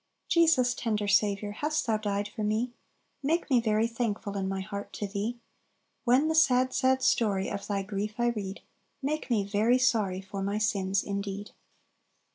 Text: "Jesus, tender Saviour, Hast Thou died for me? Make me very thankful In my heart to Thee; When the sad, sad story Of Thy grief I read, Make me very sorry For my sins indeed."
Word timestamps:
"Jesus, 0.27 0.73
tender 0.73 1.07
Saviour, 1.07 1.51
Hast 1.51 1.85
Thou 1.85 1.97
died 1.97 2.27
for 2.27 2.43
me? 2.43 2.73
Make 3.21 3.51
me 3.51 3.61
very 3.61 3.85
thankful 3.85 4.35
In 4.35 4.49
my 4.49 4.61
heart 4.61 4.91
to 4.93 5.05
Thee; 5.07 5.37
When 6.05 6.27
the 6.27 6.33
sad, 6.33 6.73
sad 6.73 7.03
story 7.03 7.49
Of 7.51 7.67
Thy 7.67 7.83
grief 7.83 8.15
I 8.17 8.29
read, 8.29 8.61
Make 9.03 9.29
me 9.29 9.43
very 9.43 9.77
sorry 9.77 10.19
For 10.19 10.41
my 10.41 10.57
sins 10.57 11.03
indeed." 11.03 11.51